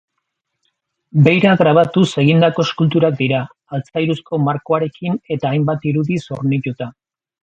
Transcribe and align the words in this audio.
Beira 1.27 1.49
grabatuz 1.57 2.07
egindako 2.23 2.65
eskulturak 2.69 3.19
dira, 3.19 3.41
altzairuzko 3.79 4.39
markoarekin 4.49 5.21
eta 5.37 5.49
hainbat 5.53 5.87
irudiz 5.93 6.19
hornituta. 6.37 6.89